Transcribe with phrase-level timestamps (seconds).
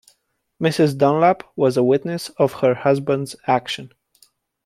[0.59, 0.97] Mrs.
[0.97, 3.91] Dunlap was a witness of her husband's action.